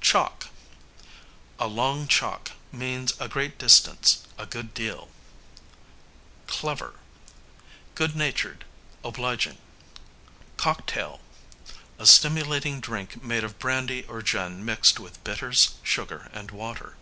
[0.00, 0.46] Chalk:
[1.58, 5.08] a long chalk means a great distance, a good deal.
[6.46, 6.94] Clever,
[7.96, 8.64] good natured,
[9.02, 9.58] obliging.
[10.56, 11.20] Cocktail,
[11.98, 16.94] a stimulating drink made of brandy or gin mixed with bitters, sugar, and water.